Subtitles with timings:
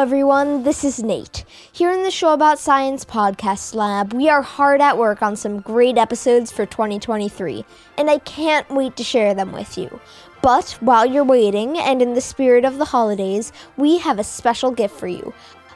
[0.00, 0.62] Everyone.
[0.62, 1.44] This is Nate.
[1.70, 5.60] Here in the Show About Science podcast lab, we are hard at work on some
[5.60, 7.66] great episodes for 2023,
[7.98, 10.00] and I can't wait to share them with you.
[10.40, 14.70] But while you're waiting, and in the spirit of the holidays, we have a special
[14.70, 15.34] gift for you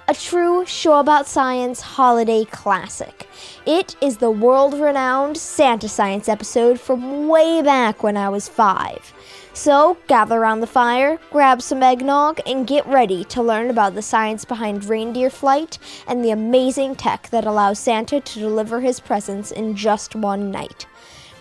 [0.08, 3.26] a true Show About Science holiday classic.
[3.66, 9.13] It is the world renowned Santa Science episode from way back when I was five.
[9.54, 14.02] So, gather around the fire, grab some eggnog, and get ready to learn about the
[14.02, 19.52] science behind reindeer flight and the amazing tech that allows Santa to deliver his presents
[19.52, 20.86] in just one night.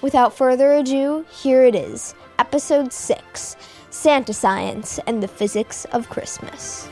[0.03, 3.55] Without further ado, here it is Episode 6
[3.89, 6.87] Santa Science and the Physics of Christmas.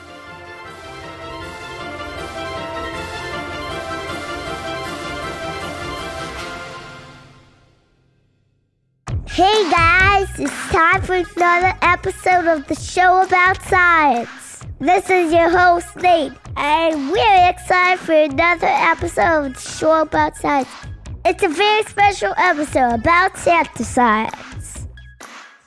[9.42, 14.62] Hey guys, it's time for another episode of the show about science.
[14.78, 20.38] This is your host Nate, and we're excited for another episode of the show about
[20.38, 20.70] science.
[21.26, 24.88] It's a very special episode about Santa science.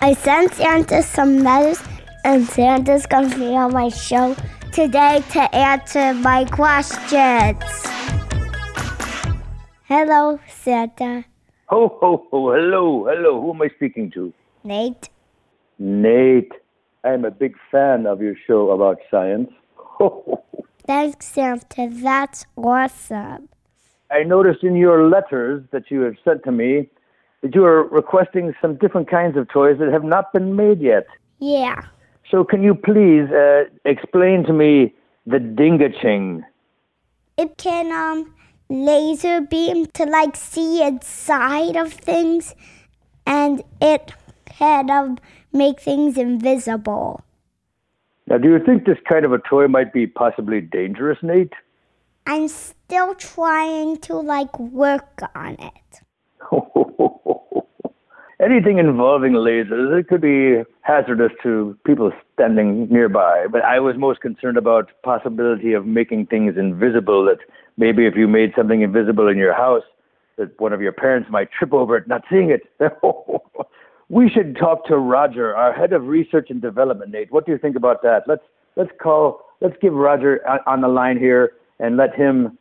[0.01, 1.83] I sent Santa some letters,
[2.23, 4.37] and Santa's gonna be on my show
[4.71, 7.59] today to answer my questions.
[9.89, 11.25] Hello, Santa.
[11.75, 13.41] Ho, ho, ho, hello, hello.
[13.41, 14.33] Who am I speaking to?
[14.63, 15.09] Nate.
[15.81, 16.53] Nate.
[17.03, 19.51] I'm a big fan of your show about science.
[20.87, 21.89] Thanks, Santa.
[21.91, 23.49] That's awesome.
[24.09, 26.89] I noticed in your letters that you have sent to me
[27.43, 31.09] that you are requesting some different kinds of toys that have not been made yet.
[31.41, 31.83] Yeah.
[32.31, 34.95] So, can you please uh, explain to me
[35.27, 36.45] the Dingaching?
[37.37, 38.33] It can um
[38.69, 42.55] laser beam to like see inside of things
[43.27, 44.13] and it
[44.47, 45.19] can um
[45.53, 47.23] make things invisible.
[48.27, 51.53] Now, do you think this kind of a toy might be possibly dangerous, Nate?
[52.27, 56.01] I'm still trying to like work on it.
[58.41, 63.47] Anything involving lasers, it could be hazardous to people standing nearby.
[63.51, 67.25] But I was most concerned about possibility of making things invisible.
[67.25, 67.39] That
[67.77, 69.83] maybe if you made something invisible in your house,
[70.37, 72.63] that one of your parents might trip over it, not seeing it.
[74.11, 77.13] we should talk to Roger, our head of research and development.
[77.13, 78.25] Nate, what do you think about that?
[78.27, 78.45] Let's
[78.77, 79.41] let's call.
[79.61, 82.59] Let's give Roger on the line here and let him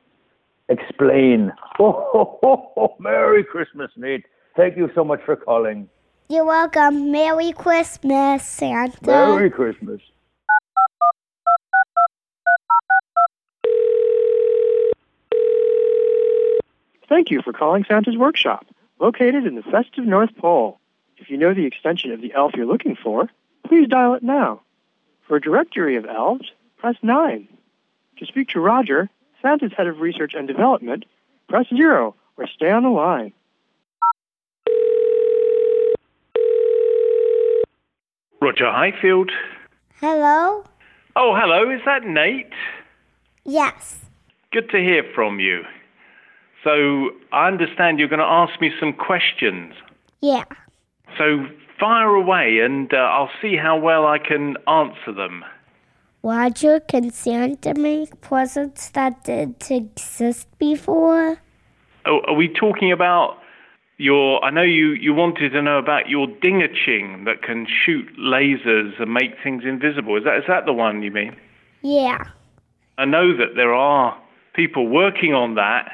[0.70, 1.52] explain.
[1.78, 4.26] Oh, oh, oh, oh, Merry Christmas, Nate.
[4.56, 5.90] Thank you so much for calling.
[6.30, 7.12] You're welcome.
[7.12, 8.98] Merry Christmas, Santa.
[9.06, 10.02] Merry Christmas.
[17.10, 18.66] Thank you for calling Santa's Workshop,
[19.00, 20.80] located in the festive North Pole.
[21.18, 23.30] If you know the extension of the elf you're looking for,
[23.68, 24.62] please dial it now.
[25.28, 27.48] For a directory of elves, press 9.
[28.18, 29.10] To speak to Roger,
[29.42, 31.06] Santa's head of research and development,
[31.50, 33.34] press 0 or stay on the line.
[38.44, 39.32] Roger Highfield.
[40.02, 40.66] Hello?
[41.16, 42.52] Oh, hello, is that Nate?
[43.46, 44.00] Yes.
[44.52, 45.62] Good to hear from you.
[46.62, 49.74] So, I understand you're going to ask me some questions.
[50.20, 50.44] Yeah.
[51.18, 51.48] So,
[51.80, 55.46] fire away and uh, I'll see how well I can answer them.
[56.22, 61.38] Roger, can Santa make presents that didn't exist before?
[62.06, 63.38] Oh, are we talking about
[63.98, 64.44] your.
[64.44, 69.14] I know you, you wanted to know about your dingaching that can shoot lasers and
[69.14, 70.18] make things invisible.
[70.18, 71.36] Is that, is that the one you mean?
[71.82, 72.24] Yeah.
[72.98, 74.20] I know that there are
[74.54, 75.92] people working on that,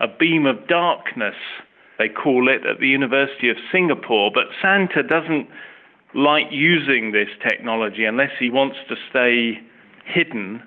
[0.00, 1.34] a beam of darkness
[1.98, 4.30] they call it, at the University of Singapore.
[4.32, 5.48] But Santa doesn't
[6.14, 9.60] like using this technology unless he wants to stay
[10.04, 10.62] hidden,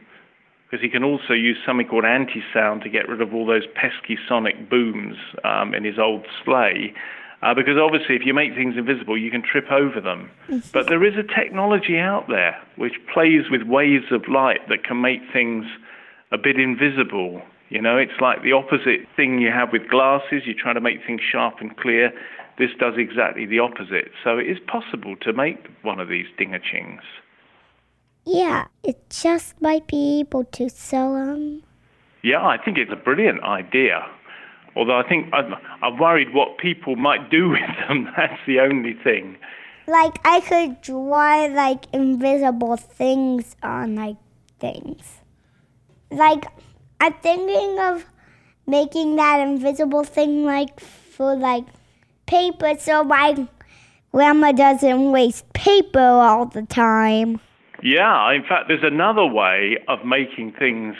[0.71, 3.67] because he can also use something called anti sound to get rid of all those
[3.75, 6.93] pesky sonic booms um, in his old sleigh.
[7.41, 10.29] Uh, because obviously, if you make things invisible, you can trip over them.
[10.71, 15.01] but there is a technology out there which plays with waves of light that can
[15.01, 15.65] make things
[16.31, 17.41] a bit invisible.
[17.69, 20.43] You know, it's like the opposite thing you have with glasses.
[20.45, 22.11] You try to make things sharp and clear.
[22.57, 24.11] This does exactly the opposite.
[24.23, 27.01] So it is possible to make one of these dingerchings.
[28.25, 31.63] Yeah, it just might be able to sell them.
[32.23, 34.05] Yeah, I think it's a brilliant idea.
[34.75, 38.07] Although I think I'm, I'm worried what people might do with them.
[38.15, 39.37] That's the only thing.
[39.87, 44.17] Like I could draw like invisible things on like
[44.59, 45.19] things.
[46.11, 46.45] Like
[46.99, 48.05] I'm thinking of
[48.67, 51.65] making that invisible thing like for like
[52.27, 53.47] paper so my
[54.13, 57.41] grandma doesn't waste paper all the time.
[57.81, 60.95] Yeah, in fact, there's another way of making things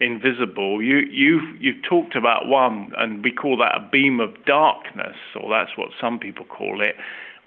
[0.00, 0.82] invisible.
[0.82, 5.50] You you you've talked about one, and we call that a beam of darkness, or
[5.50, 6.96] that's what some people call it.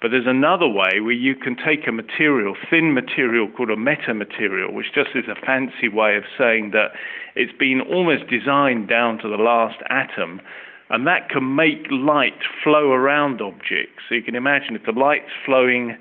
[0.00, 4.72] But there's another way where you can take a material, thin material called a metamaterial,
[4.72, 6.92] which just is a fancy way of saying that
[7.34, 10.40] it's been almost designed down to the last atom,
[10.88, 14.02] and that can make light flow around objects.
[14.08, 15.96] So you can imagine if the light's flowing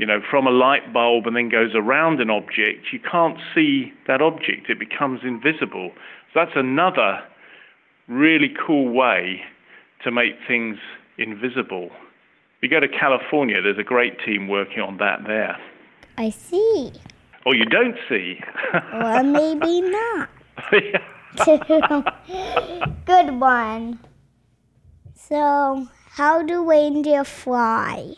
[0.00, 3.92] you know, from a light bulb and then goes around an object, you can't see
[4.06, 4.70] that object.
[4.70, 5.90] It becomes invisible.
[6.32, 7.20] So that's another
[8.08, 9.42] really cool way
[10.02, 10.78] to make things
[11.18, 11.90] invisible.
[12.56, 15.58] If you go to California, there's a great team working on that there.
[16.16, 16.92] I see.
[17.44, 18.40] Or you don't see.
[18.94, 20.30] Or maybe not.
[23.04, 23.98] Good one.
[25.14, 28.14] So, how do reindeer fly?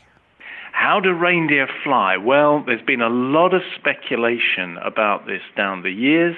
[0.82, 2.17] How do reindeer fly?
[2.17, 6.34] Well, there's been a lot of speculation about this down the years.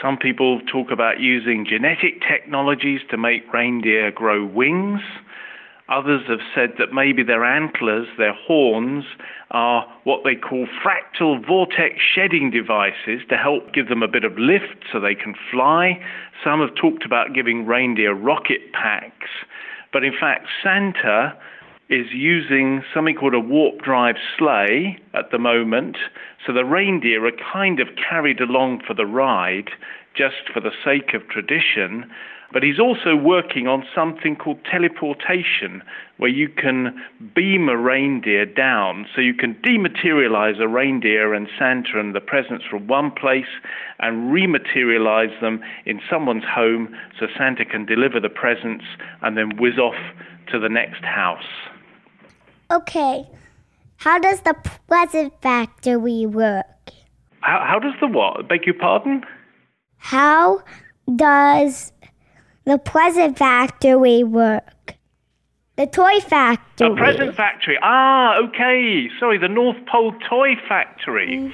[0.00, 5.00] Some people talk about using genetic technologies to make reindeer grow wings.
[5.88, 9.04] Others have said that maybe their antlers, their horns,
[9.50, 14.38] are what they call fractal vortex shedding devices to help give them a bit of
[14.38, 16.00] lift so they can fly.
[16.44, 19.30] Some have talked about giving reindeer rocket packs.
[19.92, 21.36] But in fact, Santa
[21.92, 25.98] is using something called a warp drive sleigh at the moment.
[26.46, 29.70] So the reindeer are kind of carried along for the ride
[30.16, 32.10] just for the sake of tradition.
[32.50, 35.82] But he's also working on something called teleportation,
[36.16, 36.98] where you can
[37.34, 39.06] beam a reindeer down.
[39.14, 43.52] So you can dematerialize a reindeer and Santa and the presents from one place
[44.00, 48.84] and rematerialize them in someone's home so Santa can deliver the presents
[49.20, 49.96] and then whiz off
[50.50, 51.71] to the next house.
[52.72, 53.28] Okay,
[53.96, 54.54] how does the
[54.88, 56.64] present factory work?
[57.40, 58.48] How, how does the what?
[58.48, 59.24] Beg your pardon?
[59.98, 60.62] How
[61.14, 61.92] does
[62.64, 64.94] the present factory work?
[65.76, 66.88] The toy factory.
[66.88, 67.78] The present factory.
[67.82, 69.08] Ah, okay.
[69.20, 71.52] Sorry, the North Pole Toy Factory.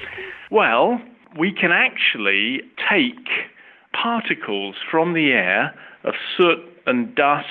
[0.53, 1.01] Well,
[1.37, 3.29] we can actually take
[3.93, 5.75] particles from the air
[6.05, 7.47] of soot and dust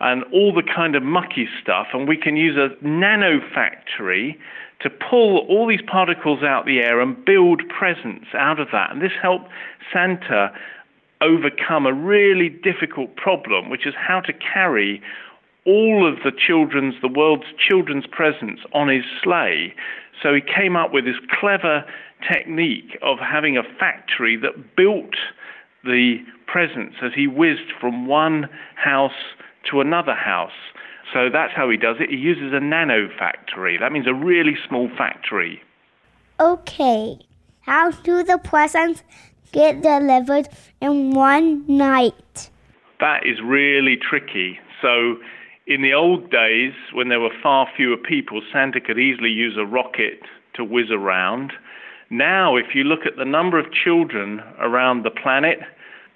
[0.00, 4.38] and all the kind of mucky stuff, and we can use a nano factory
[4.80, 8.90] to pull all these particles out the air and build presents out of that.
[8.90, 9.48] And this helped
[9.92, 10.50] Santa
[11.20, 15.02] overcome a really difficult problem, which is how to carry
[15.66, 19.74] all of the children's, the world's children's presents on his sleigh.
[20.22, 21.84] So he came up with this clever
[22.26, 25.14] technique of having a factory that built
[25.84, 29.12] the presents as he whizzed from one house
[29.70, 30.52] to another house.
[31.12, 32.10] So that's how he does it.
[32.10, 33.76] He uses a nano factory.
[33.78, 35.60] That means a really small factory.
[36.38, 37.18] Okay,
[37.62, 39.02] how do the presents
[39.52, 40.48] get delivered
[40.80, 42.50] in one night?
[43.00, 44.58] That is really tricky.
[44.80, 45.16] So,
[45.66, 49.64] in the old days, when there were far fewer people, Santa could easily use a
[49.66, 50.20] rocket
[50.54, 51.52] to whiz around.
[52.10, 55.60] Now, if you look at the number of children around the planet,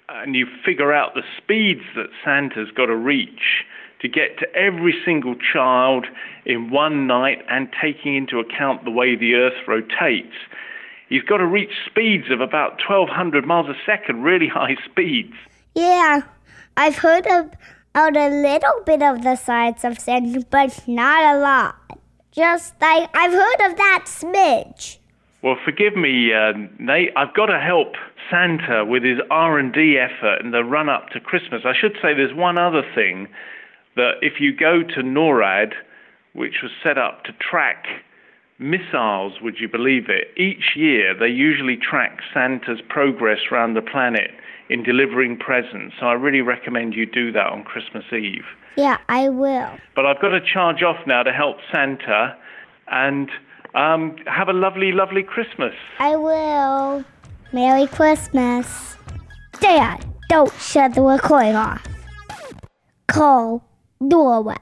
[0.09, 3.65] and you figure out the speeds that Santa's got to reach
[4.01, 6.05] to get to every single child
[6.45, 10.35] in one night and taking into account the way the Earth rotates,
[11.09, 15.33] he's got to reach speeds of about 1,200 miles a second, really high speeds.
[15.73, 16.21] Yeah,
[16.77, 17.51] I've heard of,
[17.95, 21.75] of a little bit of the science of Santa, but not a lot.
[22.31, 24.97] Just like I've heard of that smidge.
[25.45, 27.11] Well, forgive me, uh, Nate.
[27.15, 27.93] I've got to help
[28.31, 31.61] Santa with his R&D effort in the run-up to Christmas.
[31.65, 33.27] I should say there's one other thing
[33.95, 35.73] that if you go to NORAD,
[36.33, 37.85] which was set up to track
[38.57, 44.31] missiles, would you believe it, each year they usually track Santa's progress around the planet
[44.69, 45.93] in delivering presents.
[45.99, 48.45] So I really recommend you do that on Christmas Eve.
[48.77, 49.77] Yeah, I will.
[49.95, 52.35] But I've got to charge off now to help Santa
[52.87, 53.29] and
[53.75, 55.73] um, have a lovely, lovely Christmas.
[55.99, 57.03] I will.
[57.51, 58.95] Merry Christmas.
[59.59, 61.85] Dad, don't shut the recording off.
[63.07, 63.63] Call
[64.01, 64.57] NORAD.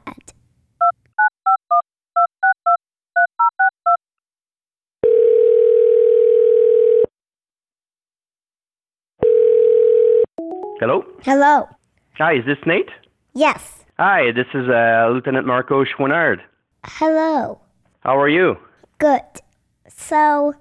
[10.79, 11.05] Hello?
[11.23, 11.69] Hello.
[12.17, 12.89] Hi, is this Nate?
[13.33, 13.85] Yes.
[13.97, 16.39] Hi, this is uh, Lieutenant Marco Chouinard.
[16.83, 17.61] Hello.
[18.01, 18.57] How are you?
[19.03, 19.41] Good.
[19.89, 20.53] So,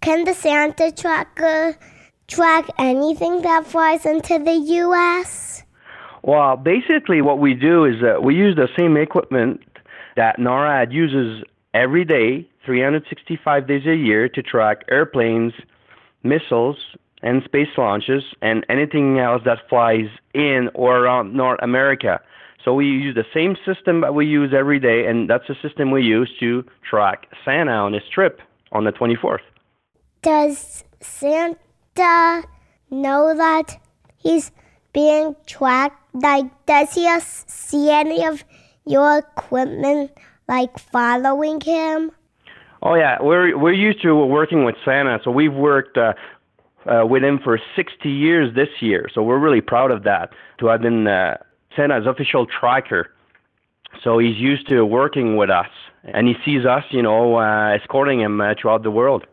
[0.00, 1.76] can the Santa tracker
[2.28, 5.64] track anything that flies into the U.S.?
[6.22, 9.60] Well, basically, what we do is uh, we use the same equipment
[10.14, 11.42] that NORAD uses
[11.74, 15.52] every day, 365 days a year, to track airplanes,
[16.22, 16.76] missiles,
[17.22, 22.20] and space launches, and anything else that flies in or around North America.
[22.64, 25.90] So we use the same system that we use every day, and that's the system
[25.90, 28.40] we use to track Santa on his trip
[28.72, 29.44] on the 24th.
[30.22, 32.42] Does Santa
[32.90, 33.78] know that
[34.16, 34.50] he's
[34.94, 36.00] being tracked?
[36.14, 38.42] Like, does he see any of
[38.86, 40.12] your equipment,
[40.48, 42.12] like, following him?
[42.82, 46.12] Oh yeah, we're we're used to working with Santa, so we've worked uh,
[46.86, 49.08] uh, with him for 60 years this year.
[49.14, 51.38] So we're really proud of that to have been uh,
[51.76, 53.10] Santa's official tracker.
[54.02, 55.68] So he's used to working with us,
[56.02, 59.26] and he sees us, you know, uh, escorting him uh, throughout the world.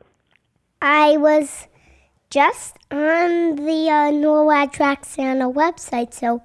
[0.82, 1.68] I was
[2.30, 6.42] just on the uh, NORAD Track Santa website, so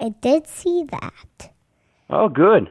[0.00, 1.50] I did see that.
[2.10, 2.70] Oh, good.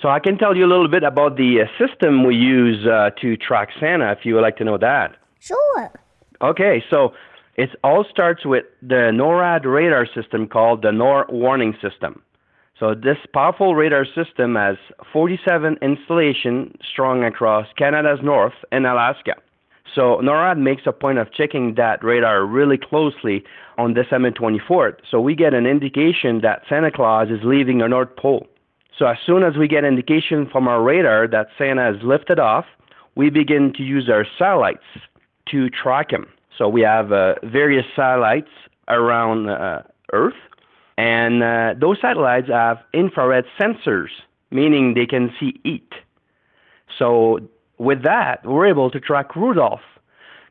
[0.00, 3.10] So I can tell you a little bit about the uh, system we use uh,
[3.20, 5.16] to track Santa, if you would like to know that.
[5.40, 5.90] Sure.
[6.40, 7.14] Okay, so
[7.58, 12.22] it all starts with the NORAD radar system called the North warning system.
[12.78, 14.76] So this powerful radar system has
[15.12, 19.34] 47 installations strong across Canada's north and Alaska.
[19.92, 23.42] So NORAD makes a point of checking that radar really closely
[23.76, 24.98] on December 24th.
[25.10, 28.46] So we get an indication that Santa Claus is leaving the North Pole.
[28.96, 32.66] So as soon as we get indication from our radar that Santa has lifted off,
[33.16, 34.86] we begin to use our satellites
[35.50, 36.28] to track him.
[36.58, 38.50] So we have uh, various satellites
[38.88, 40.34] around uh, Earth,
[40.96, 44.08] and uh, those satellites have infrared sensors,
[44.50, 45.92] meaning they can see heat.
[46.98, 47.38] So
[47.78, 49.86] with that, we're able to track Rudolph,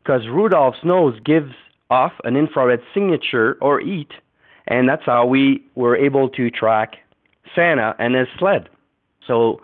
[0.02, 1.52] because Rudolph's nose gives
[1.90, 4.12] off an infrared signature or heat,
[4.68, 6.96] and that's how we were able to track
[7.54, 8.70] Santa and his sled.
[9.26, 9.60] So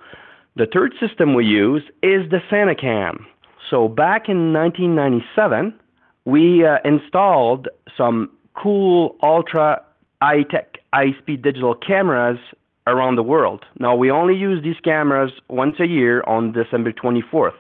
[0.58, 3.26] the third system we use is the SantaCam.
[3.70, 5.74] So back in 1997,
[6.26, 9.82] we uh, installed some cool ultra
[10.22, 12.40] high tech, high speed digital cameras
[12.88, 13.66] around the world.
[13.80, 17.56] Now, we only use these cameras once a year on December 24th,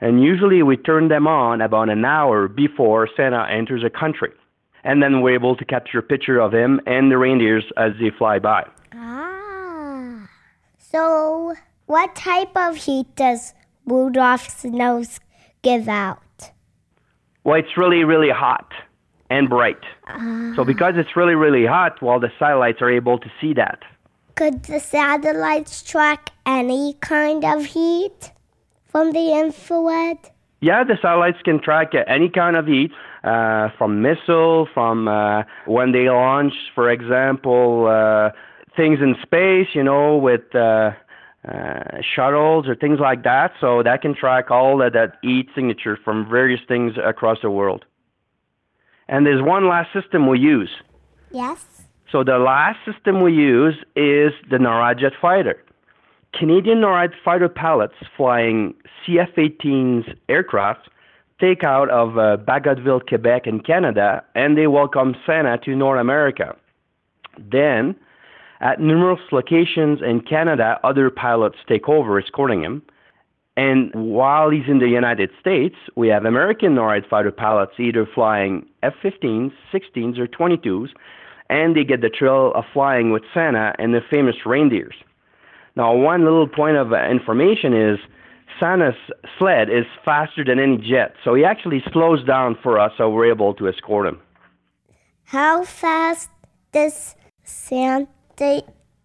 [0.00, 4.30] and usually we turn them on about an hour before Santa enters a country.
[4.84, 8.10] And then we're able to capture a picture of him and the reindeers as they
[8.16, 8.68] fly by.
[8.94, 10.28] Ah.
[10.78, 11.54] So,
[11.86, 13.52] what type of heat does
[13.84, 15.18] Rudolph's nose
[15.62, 16.22] give out?
[17.46, 18.72] Well, it's really, really hot
[19.30, 19.84] and bright.
[20.56, 23.84] So, because it's really, really hot, well, the satellites are able to see that.
[24.34, 28.32] Could the satellites track any kind of heat
[28.84, 30.18] from the infrared?
[30.60, 32.90] Yeah, the satellites can track uh, any kind of heat,
[33.22, 38.30] uh, from missile, from uh, when they launch, for example, uh,
[38.76, 40.52] things in space, you know, with
[41.46, 43.52] uh, shuttles or things like that.
[43.60, 47.84] So that can track all of that heat signature from various things across the world.
[49.08, 50.70] And there's one last system we use.
[51.30, 51.64] Yes.
[52.10, 55.62] So the last system we use is the NORAD jet fighter.
[56.32, 58.74] Canadian NORAD fighter pilots flying
[59.06, 60.88] CF-18's aircraft
[61.40, 66.56] take out of uh, Bagotville, Quebec in Canada, and they welcome Santa to North America.
[67.38, 67.94] Then,
[68.60, 72.82] at numerous locations in Canada, other pilots take over escorting him.
[73.56, 78.66] And while he's in the United States, we have American NORAD fighter pilots either flying
[78.82, 80.88] F-15s, 16s, or 22s,
[81.48, 84.94] and they get the thrill of flying with Santa and the famous reindeers.
[85.74, 87.98] Now, one little point of information is
[88.60, 88.94] Santa's
[89.38, 93.30] sled is faster than any jet, so he actually slows down for us, so we're
[93.30, 94.20] able to escort him.
[95.24, 96.30] How fast
[96.72, 98.08] does Santa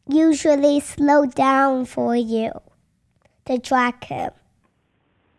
[0.07, 2.51] usually slow down for you
[3.45, 4.31] to track him?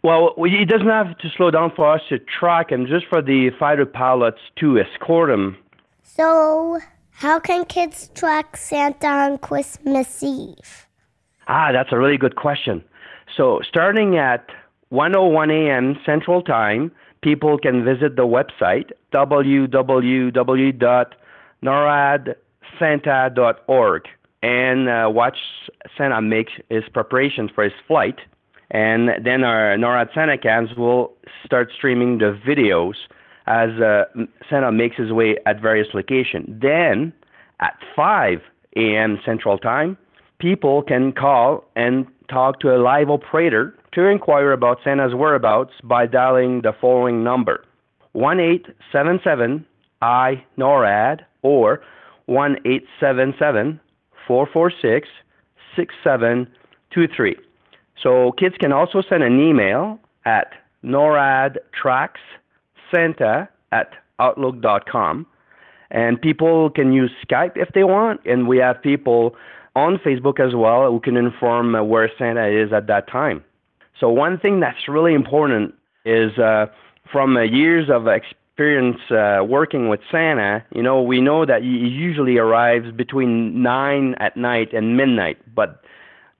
[0.03, 3.51] Well, it doesn't have to slow down for us to track him, just for the
[3.59, 5.57] fighter pilots to escort him.
[6.03, 6.81] So,
[7.11, 10.89] how can kids track Santa on Christmas Eve?
[11.47, 12.83] Ah, that's a really good question.
[13.37, 14.49] So, starting at
[14.91, 15.97] 1:01 a.m.
[16.05, 16.91] Central Time,
[17.23, 18.91] people can visit the website
[22.81, 24.03] www.noradsanta.org
[24.43, 25.37] and uh, watch
[25.97, 28.19] Santa make his preparations for his flight.
[28.71, 31.13] And then our NORAD Santa cams will
[31.45, 32.95] start streaming the videos
[33.47, 34.05] as uh,
[34.49, 36.61] Santa makes his way at various locations.
[36.61, 37.13] Then
[37.61, 38.39] at 5
[38.77, 39.19] a.m.
[39.25, 39.97] Central Time,
[40.39, 46.07] people can call and talk to a live operator to inquire about Santa's whereabouts by
[46.07, 47.63] dialing the following number
[48.13, 49.67] 1877
[50.01, 51.83] I NORAD or
[52.27, 52.57] 1
[54.27, 55.09] 446
[55.77, 57.37] 6723.
[58.03, 60.53] So kids can also send an email at
[60.85, 65.27] noradtracksanta at outlook.com.
[65.91, 68.21] And people can use Skype if they want.
[68.25, 69.37] And we have people
[69.77, 73.45] on Facebook as well who can inform where Santa is at that time.
[73.99, 75.75] So, one thing that's really important
[76.05, 76.67] is uh,
[77.11, 81.69] from uh, years of experience uh, working with Santa, you know, we know that he
[81.69, 85.39] usually arrives between 9 at night and midnight.
[85.55, 85.83] But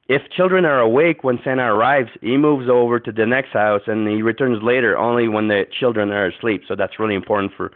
[0.09, 4.07] if children are awake when Santa arrives, he moves over to the next house and
[4.07, 6.63] he returns later only when the children are asleep.
[6.69, 7.71] So that's really important for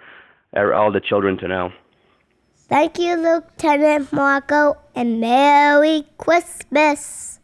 [0.74, 1.72] all the children to know.
[2.68, 7.38] Thank you, Lieutenant Marco, and Merry Christmas.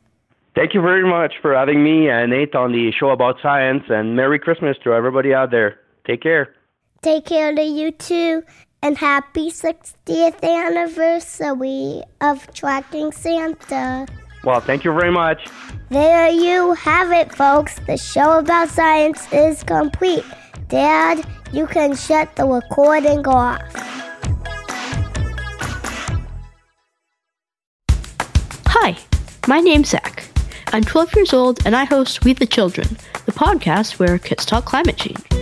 [0.55, 4.17] Thank you very much for having me, uh, Nate, on the show about science, and
[4.17, 5.79] Merry Christmas to everybody out there.
[6.07, 6.55] Take care.
[7.03, 8.45] Take care to you too,
[8.81, 14.07] and happy 60th anniversary of Tracking Santa.
[14.45, 15.49] Well, thank you very much.
[15.91, 17.81] There you have it, folks.
[17.89, 20.25] The show about science is complete.
[20.69, 23.61] Dad, you can shut the recording off.
[28.67, 28.97] Hi,
[29.49, 30.29] my name's Zach.
[30.73, 32.97] I'm 12 years old and I host We the Children,
[33.27, 35.42] the podcast where kids talk climate change.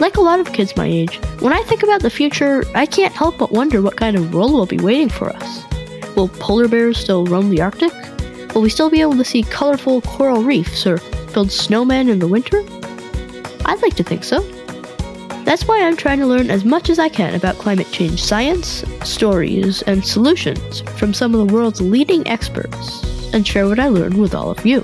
[0.00, 3.12] Like a lot of kids my age, when I think about the future, I can't
[3.12, 5.62] help but wonder what kind of world will be waiting for us.
[6.16, 7.92] Will polar bears still roam the Arctic?
[8.54, 10.96] Will we still be able to see colorful coral reefs or
[11.34, 12.64] build snowmen in the winter?
[13.66, 14.40] I'd like to think so.
[15.44, 18.82] That's why I'm trying to learn as much as I can about climate change science,
[19.04, 24.18] stories, and solutions from some of the world's leading experts and share what I learned
[24.18, 24.80] with all of you.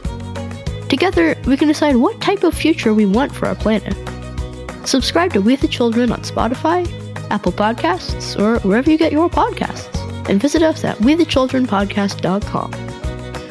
[0.91, 3.97] Together, we can decide what type of future we want for our planet.
[4.87, 6.87] Subscribe to We the Children on Spotify,
[7.31, 12.70] Apple Podcasts, or wherever you get your podcasts, and visit us at WeTheChildrenPodcast.com.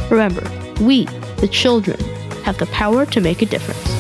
[0.10, 0.50] Remember,
[0.82, 1.04] we,
[1.38, 2.00] the children,
[2.44, 3.95] have the power to make a difference.